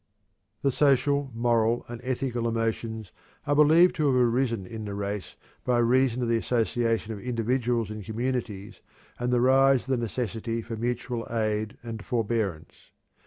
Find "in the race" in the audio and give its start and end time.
4.65-5.35